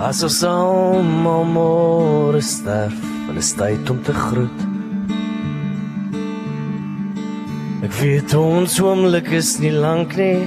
[0.00, 4.62] As ons almal môre sterf, dan is tyd om te groet.
[7.84, 10.40] Ek weet ons oomblik is nie lank nie,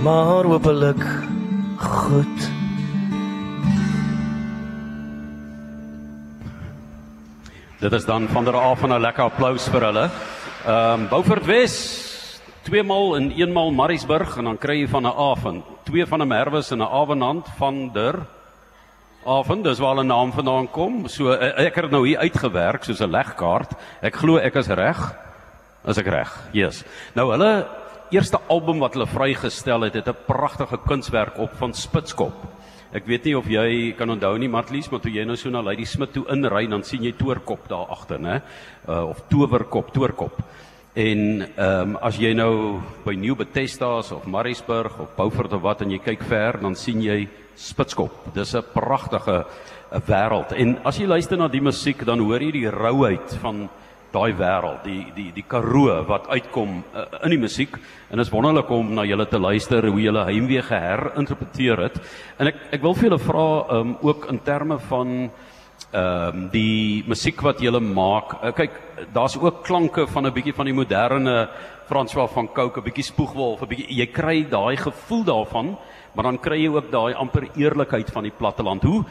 [0.00, 1.04] maar hopelik
[1.82, 2.46] goed.
[7.84, 10.08] Dit is dan van der Af van 'n lekker applous vir hulle.
[10.64, 11.76] Ehm um, Beaufort Wes
[12.64, 16.22] twee maal en een maal Mariesburg en dan kry jy van 'n Aven, twee van
[16.22, 18.37] 'n Merwes en 'n Avenant van der
[19.28, 21.08] Aven, dis waar 'n naam vandaan kom.
[21.08, 23.76] So uh, ek het nou hier uitgewerk soos 'n legkaart.
[24.00, 25.14] Ek glo ek is reg.
[25.84, 26.48] As ek reg.
[26.52, 26.84] Yes.
[27.14, 27.66] Nou hulle
[28.10, 32.32] eerste album wat hulle vrygestel het, het 'n pragtige kunswerk op van Spitskop.
[32.92, 35.62] Ek weet nie of jy kan onthou nie, Matlies, maar toe jy nou so na
[35.62, 38.42] Lady Smith toe inry, dan sien jy toorkop daar agter, né?
[38.88, 40.42] Uh of towerkop, toorkop.
[40.98, 41.20] En
[41.56, 45.92] ehm um, as jy nou by New Bethesda's of Mariesburg of Beaufort of wat en
[45.94, 48.32] jy kyk ver, dan sien jy Spitskop.
[48.34, 49.44] Dis 'n pragtige
[49.92, 50.52] 'n wêreld.
[50.52, 53.68] En as jy luister na die musiek, dan hoor jy die rouheid van
[54.10, 57.76] daai wêreld, die die die karoo wat uitkom uh, in die musiek
[58.10, 62.00] en dit is wonderlik om na julle te luister hoe julle heimwee geherinterpreteer het.
[62.38, 65.30] En ek ek wil vir julle vra um, ook in terme van
[65.92, 68.34] ehm um, die musiek wat julle maak.
[68.42, 68.74] Uh, kyk,
[69.14, 71.48] daar's ook klanke van 'n bietjie van die moderne
[71.88, 75.76] François van Cooke, 'n bietjie spoegwolf, 'n bietjie jy kry daai gevoel daarvan,
[76.14, 78.82] maar dan kry jy ook daai amper eerlikheid van die platteland.
[78.82, 79.04] Hoe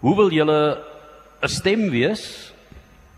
[0.00, 0.78] hoe wil julle
[1.42, 2.52] 'n stem wees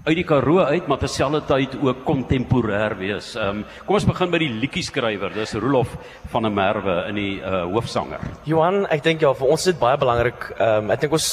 [0.04, 3.34] uit die Karoo uit, maar terselfdertyd ook kontemporêr wees.
[3.36, 5.32] Ehm um, kom ons begin by die liedjie skrywer.
[5.34, 5.96] Dis Rolof
[6.32, 8.20] van der Merwe in die uh, hoofsanger.
[8.44, 10.50] Johan, ek dink ja, vir ons is dit baie belangrik.
[10.58, 11.28] Ehm um, ek dink ons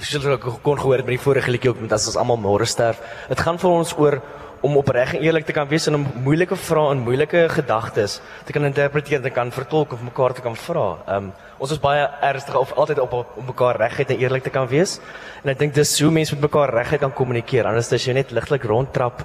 [0.00, 3.00] sou kon gehoor het met die vorige liedjie ook met as ons almal môre sterf.
[3.28, 4.20] Dit gaan vir ons oor
[4.64, 8.54] om opreg en eerlik te kan wees en om moeilike vrae en moeilike gedagtes te
[8.56, 10.86] kan interpreteer en te kan vertolk of mekaar te kan vra.
[11.06, 14.50] Ehm um, ons is baie ernstig of altyd op op mekaar regheid en eerlik te
[14.50, 14.98] kan wees.
[15.44, 17.68] En ek dink dis hoe mense met mekaar regheid kan kommunikeer.
[17.68, 19.24] Anders as jy net ligtelik rondtrap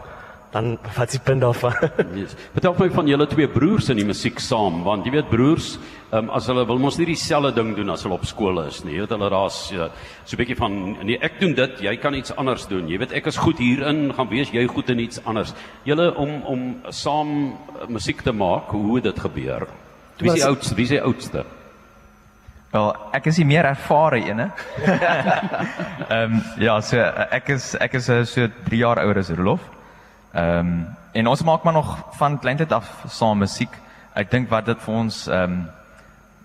[0.52, 1.75] dan wat die punt daarvan?
[2.19, 2.36] yes.
[2.56, 5.78] Vertel my van julle twee broers in die musiek saam, want jy weet broers,
[6.12, 8.96] um, as hulle wil mos nie dieselfde ding doen as hulle op skool is nie.
[8.96, 9.90] Jy weet hulle daar's ja,
[10.25, 10.74] so 'n bietjie van
[11.06, 12.88] nee, ek doen dit, jy kan iets anders doen.
[12.88, 15.53] Jy weet ek is goed hierin, gaan wees jy goed in iets anders.
[15.84, 19.68] Julle om om saam uh, musiek te maak, hoe het dit gebeur?
[20.18, 20.75] Wie is die oudste?
[20.75, 21.46] Wie is die oudste?
[22.72, 24.48] Wel, ek is die meer ervare hè.
[26.09, 26.98] Ehm um, ja, so
[27.31, 29.62] ek is ek is uh, so 3 jaar ouer as Rolof.
[30.34, 33.74] Ehm um, en ons maak maar nog van kleintyd af saam musiek.
[34.14, 35.68] Ek dink wat dit vir ons ehm um,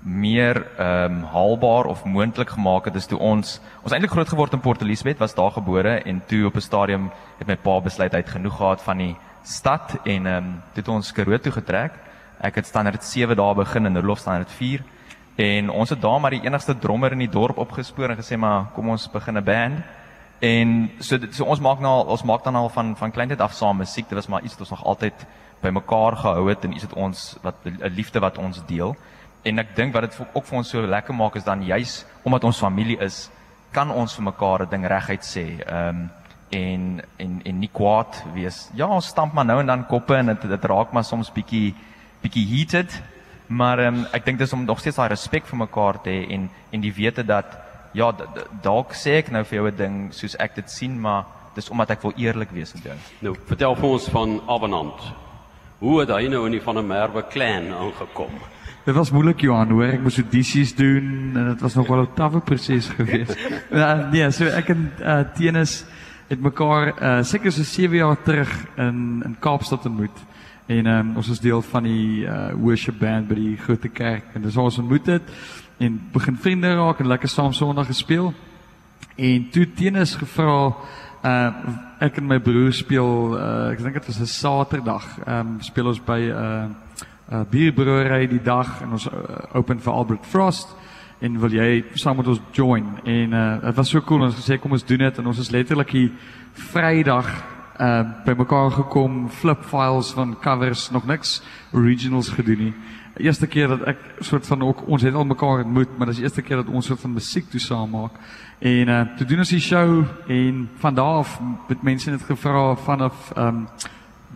[0.05, 4.53] meer ehm um, haalbaar of moontlik gemaak het is toe ons ons eintlik groot geword
[4.53, 8.13] in Port Elizabeth, was daar gebore en toe op 'n stadium het my pa besluit
[8.13, 11.93] hy het genoeg gehad van die stad en ehm um, het ons Karoo toe getrek.
[12.41, 14.83] Ek het standaard 7 dae begin en Rolof standaard 4
[15.37, 18.67] en ons het daar maar die enigste drummer in die dorp opgespoor en gesê maar
[18.75, 19.85] kom ons begin 'n band.
[20.41, 23.53] En so dit so ons maak nou ons maak dan al van van kleintyd af
[23.53, 24.09] saam musiek.
[24.09, 25.27] Dit was maar iets wat ons nog altyd
[25.61, 28.97] bymekaar gehou het en iets wat ons wat 'n liefde wat ons deel.
[29.45, 32.45] En ek dink wat dit ook vir ons so lekker maak is dan juis omdat
[32.49, 33.31] ons familie is,
[33.73, 35.47] kan ons vir mekaar 'n ding reguit sê.
[35.67, 36.11] Ehm um,
[36.55, 38.71] en en en nie kwaad wees.
[38.75, 41.75] Ja, ons stamp maar nou en dan koppe en dit dit raak maar soms bietjie
[42.23, 43.03] bietjie heated.
[43.47, 46.31] Maar ehm um, ek dink dis om nog steeds daai respek vir mekaar te hê
[46.31, 47.47] en en die wete dat
[47.93, 48.13] ja,
[48.63, 51.25] dalk sê ek nou vir jou 'n ding soos ek dit sien, maar
[51.55, 52.97] dis omdat ek wil eerlik wees met jou.
[53.21, 55.13] Nou, vertel vir ons van Avenant.
[55.79, 58.54] Hoe het hy nou in die van 'n Merwe clan aangekom?
[58.85, 59.95] Dit was moeilik Johan, hoor.
[59.97, 63.33] Ek moes audisies doen en dit was nog wel 'n tawwe proses geweest.
[63.73, 65.87] ja, nee, so ek en uh, Tenis
[66.29, 70.19] het mekaar uh, seker so 7 jaar terug in in Kaapstad ontmoet.
[70.67, 74.45] En um, ons is deel van die uh, worship band by die groot kerk en
[74.53, 75.33] waar ons ontmoet het
[75.79, 78.35] en begin vriende raak en lekker saam Sondag gespeel.
[79.17, 80.75] En toe teenoor gevra
[81.25, 81.53] uh
[82.05, 85.05] ek en my broer speel uh ek dink dit was 'n Saterdag.
[85.25, 86.84] Ehm um, speel ons by 'n uh,
[87.35, 89.13] uh bierbrouery die dag en ons uh,
[89.59, 90.75] open vir Albert Frost.
[91.25, 92.87] En wil jy saam met ons join?
[93.05, 95.19] En uh dit was so cool ons gesê kom ons doen dit.
[95.19, 96.13] En ons is letterlik hier
[96.71, 97.31] Vrydag
[97.81, 101.41] uh bymekaar gekom flip files van covers nog niks
[101.73, 102.75] originals gedoen nie.
[103.17, 106.29] Eerste keer dat ek soort van ook ons het al mekaar ontmoet, maar dis die
[106.29, 108.15] eerste keer dat ons soort van musiek toe saam maak.
[108.61, 111.39] En uh toe doen ons die show en van daar af
[111.69, 113.67] het mense net gevra vanaf um,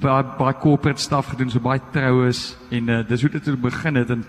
[0.01, 3.95] baie baie corporate stuff gedoen, so baie troues en uh dis hoe dit het begin
[3.95, 4.25] het en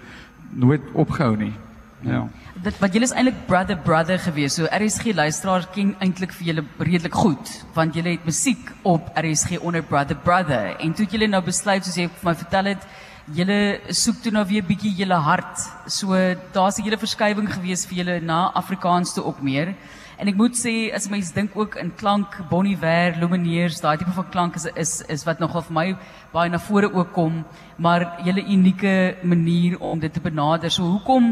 [0.49, 1.53] nooit opgehou nie.
[2.01, 2.27] Ja.
[2.63, 4.55] Dit wat julle is eintlik brother brother gewees.
[4.55, 9.59] So RSG luisteraar ken eintlik vir julle redelik goed want julle het musiek op RSG
[9.59, 12.89] onder brother brother en toe het julle nou besluit soos jy vir my vertel het
[13.35, 13.59] julle
[13.93, 15.65] soek toe nou weer bietjie julle hart.
[15.87, 16.15] So
[16.53, 19.75] daar's 'n hele verskywing gewees vir julle na Afrikaans toe ook meer.
[20.19, 24.11] En ek moet sê as mens dink ook in klank, Bon Iver, Lumineers, daai tipe
[24.11, 25.85] van klank is is is wat nogal vir my
[26.33, 27.37] baie na vore ook kom,
[27.77, 30.71] maar julle unieke manier om dit te benader.
[30.75, 31.31] So hoekom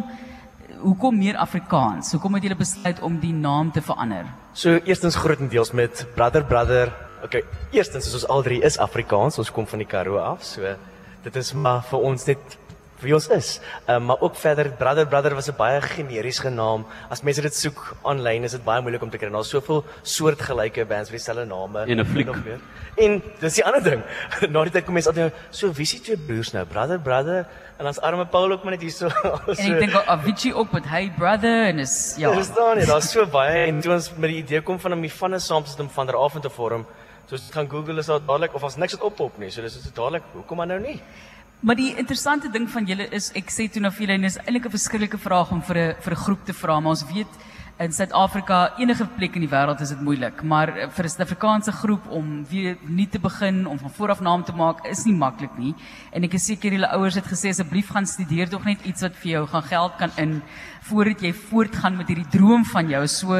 [0.80, 2.13] hoekom meer Afrikaans?
[2.16, 4.30] Hoekom het julle besluit om die naam te verander?
[4.54, 6.94] So eerstens grootendeels met Brother Brother.
[7.25, 7.44] Okay,
[7.75, 9.38] eerstens is ons al drie is Afrikaans.
[9.38, 10.48] Ons kom van die Karoo af.
[10.48, 10.63] So
[11.28, 12.57] dit is maar vir ons net
[12.99, 13.59] wie ons is.
[13.88, 16.85] Um, maar ook verder Brother Brother was 'n baie generiese naam.
[17.09, 19.29] As mense dit soek aanlyn is dit baie moeilik om te kry.
[19.29, 22.25] Daar's soveel soortgelyke bands met dieselfde name En 'n fliek.
[22.25, 22.59] nog meer.
[22.95, 24.01] En dis die ander ding.
[24.51, 26.65] Na die tyd kom mense altyd so wie die twee broers nou?
[26.65, 27.45] Brother Brother
[27.77, 29.07] en ons arme Paul ook maar net hier so.
[29.47, 32.33] En ek dink Avicii ook met Hey Brother en is ja.
[32.35, 35.01] Dis dan nie, daar's so baie en toe ons met die idee kom van om
[35.01, 36.85] die vanne saam te sit om van der af te vorm.
[37.27, 39.50] So as jy gaan Google is daar dadelik of as niks wat oppop nie.
[39.51, 41.01] So dis is dadelik hoekom maar nou nie?
[41.59, 44.36] Maar die interessante ding van julle is ek sê toe na vir julle en dis
[44.44, 47.33] eintlik 'n verskillike vraag om vir 'n vir 'n groep te vra, maar ons weet
[47.80, 52.06] in Suid-Afrika enige plek in die wêreld is dit moeilik, maar vir 'n Suid-Afrikaanse groep
[52.09, 55.57] om weer nie te begin om van voor af naam te maak is nie maklik
[55.57, 55.74] nie.
[56.12, 59.15] En ek is seker julle ouers het gesê asseblief gaan studeer tog net iets wat
[59.15, 60.42] vir jou gaan geld kan in
[60.81, 63.07] voordat jy voortgaan met hierdie droom van jou.
[63.07, 63.33] So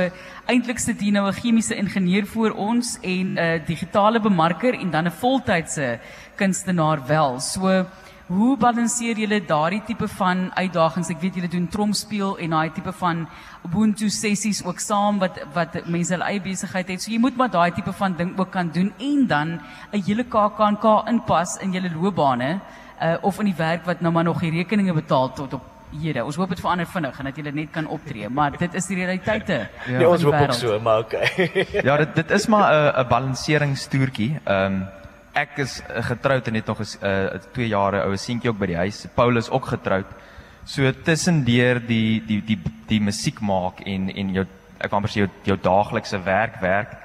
[0.48, 5.06] eintlik sit hier nou 'n chemiese ingenieur voor ons en 'n digitale bemarker en dan
[5.06, 6.00] 'n voltydse
[6.36, 7.40] kunstenaar wel.
[7.40, 7.86] So
[8.28, 11.08] Hoe balanseer julle daardie tipe van uitdagings?
[11.14, 13.22] Ek weet julle doen tromspeel en daai tipe van
[13.64, 17.00] Ubuntu sessies ook saam wat wat mense hulle eie besigheid het.
[17.00, 19.54] So jy moet maar daai tipe van ding ook kan doen en dan
[19.94, 22.60] 'n hele KAK inpas in julle loopbane
[23.02, 25.64] uh, of in die werk wat nou maar nog die rekeninge betaal tot op
[26.02, 26.26] hede.
[26.26, 28.98] Ons hoop dit verander vinnig en dat julle net kan optree, maar dit is die
[28.98, 29.70] realiteite.
[29.88, 31.66] Ja, nee, ons hoop ook so, maar okay.
[31.84, 34.40] Ja, dit dit is maar 'n 'n balanseringstoertjie.
[34.44, 34.88] Ehm um,
[35.38, 38.66] ek is uh, getroud en het nog 'n uh, 2 jare oue seentjie ook by
[38.74, 39.06] die huis.
[39.14, 40.08] Paul is ook getroud.
[40.66, 44.46] So tussendeur die die die die musiek maak en en jou
[44.80, 46.98] ek amper sê jou jou daaglikse werk werk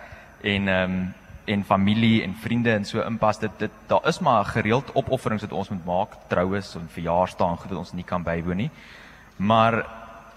[0.43, 1.15] en ehm um,
[1.45, 5.53] en familie en vriende en so inpas dit dit daar is maar gereeld opofferings wat
[5.53, 8.71] ons moet maak troues en verjaarsdae en goed wat ons nie kan bywoon nie
[9.37, 9.87] maar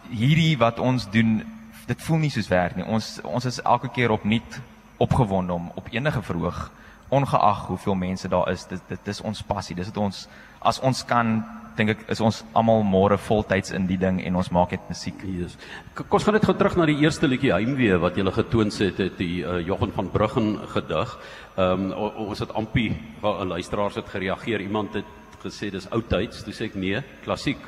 [0.10, 1.44] hierdie wat ons doen
[1.86, 4.60] dit voel nie soos werk nie ons ons is elke keer opnuut
[4.98, 6.72] opgewonde om op enige verhoog
[7.10, 10.28] ongeag hoeveel mense daar is dit dit is ons passie dis wat ons
[10.62, 11.44] as ons kan
[11.78, 15.22] dink ek is ons almal môre voltyds in die ding en ons maak net musiek
[15.24, 15.58] Jesus.
[15.94, 19.18] K- Kom ons gaan terug na die eerste liedjie Heimwee wat jy getoon het het
[19.18, 21.18] die uh, Jochen van Bruggen gedig.
[21.58, 24.62] Ehm um, ons het ampie wel 'n luisteraars het gereageer.
[24.62, 25.06] Iemand het
[25.44, 26.44] gesê dis oudtyds.
[26.44, 27.60] Toe sê ek nee, klassiek.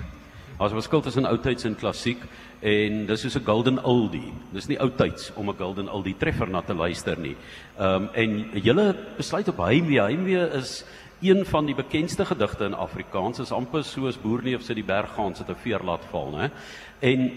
[0.57, 2.17] Daar's 'n verskil tussen oudtyds en klassiek
[2.61, 4.33] en dis soos 'n golden oldie.
[4.51, 7.35] Dis nie oudtyds om 'n golden oldie treffer na te luister nie.
[7.77, 10.01] Ehm um, en julle besluit op Heimwee.
[10.01, 10.83] Heimwee is
[11.21, 15.49] een van die bekendste gedigte in Afrikaans is amper soos Boerneef se die berggaans het
[15.49, 16.51] 'n veer laat val, né?
[16.99, 17.31] En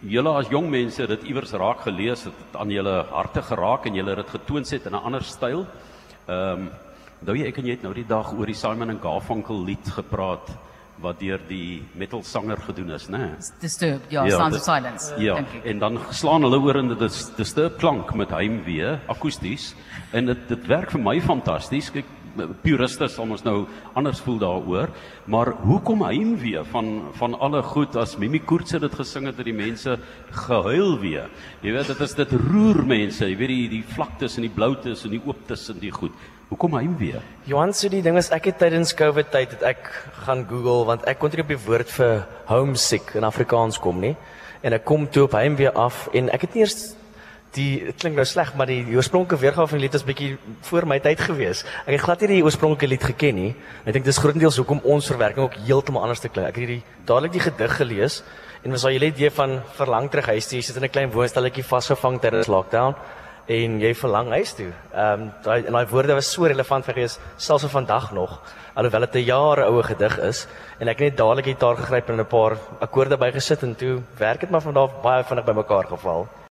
[0.00, 3.86] julle as jong mense het dit iewers raak gelees, het dit aan julle harte geraak
[3.86, 5.66] en julle het dit getoon set in 'n ander styl.
[6.26, 6.70] Ehm um,
[7.20, 10.50] onthou jy ek jy het nou die dag oor die Simon en Garfunkel lied gepraat
[11.02, 13.34] wat deur die metal sanger gedoen is, né?
[13.60, 15.14] Disturbed, ja, Ja, Sounds dit- of Silence.
[15.18, 15.64] Ja, dink ek.
[15.64, 19.74] en dan slaan hulle oor in dit is disturb klank met heimwee akoesties
[20.12, 21.90] en dit dit werk vir my fantasties.
[21.90, 22.04] Kyk,
[22.62, 24.88] puriste sal ons nou anders voel daaroor,
[25.30, 29.44] maar hoekom heimwee van van alle goed as Mimi Koorts het dit gesing het dat
[29.46, 29.98] die mense
[30.32, 31.28] gehuil weer.
[31.62, 35.04] Jy weet dit is dit roer mense, jy weet die die vlaktes en die bloutes
[35.04, 36.12] en die ooptes en die goed.
[36.54, 37.18] Hoekom heimwee?
[37.50, 39.88] Johan so die ding is ek het tydens Covid tyd het ek
[40.22, 44.12] gaan Google want ek kon nie op die woord vir homesick in Afrikaans kom nie.
[44.62, 46.76] En ek kom toe op heimwee af en ek het nie eers
[47.58, 50.30] die dit klink nou sleg maar die, die oorspronklike weergawe van die lied is bietjie
[50.68, 51.64] voor my tyd gewees.
[51.88, 53.50] Ek het glad nie die oorspronklike lied geken nie.
[53.82, 56.52] Ek dink dis grootendeels hoekom ons verwerking ook heeltemal anders te klink.
[56.52, 58.22] Ek het hierdie dadelik die gedig gelees
[58.62, 60.62] en was daai hele idee van verlang terug huis toe.
[60.62, 62.94] Jy sit in 'n klein woonstelletjie vasgevang tydens lockdown
[63.46, 64.72] en jy verlang huis toe.
[64.92, 68.40] Ehm um, daai en daai woorde was so relevant vir gees selfs vandag nog
[68.74, 70.46] alhoewel dit 'n jare oue gedig is
[70.80, 74.40] en ek het net dadelik gitaar gegryp en 'n paar akkoorde bygesit en toe werk
[74.40, 76.28] dit maar van daar baie vinnig bymekaar geval.